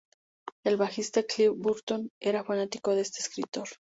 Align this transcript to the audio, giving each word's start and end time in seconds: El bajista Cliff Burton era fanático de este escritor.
El 0.63 0.77
bajista 0.77 1.21
Cliff 1.21 1.51
Burton 1.55 2.09
era 2.19 2.43
fanático 2.43 2.95
de 2.95 3.01
este 3.03 3.19
escritor. 3.21 3.67